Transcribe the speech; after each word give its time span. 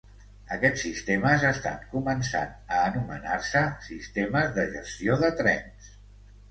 Aquests 0.53 0.79
sistemes 0.85 1.45
estan 1.49 1.83
començant 1.91 2.57
a 2.79 2.81
anomenar-se 2.87 3.63
sistemes 3.91 4.53
de 4.59 4.69
gestió 4.77 5.21
de 5.27 5.33
trens. 5.45 5.97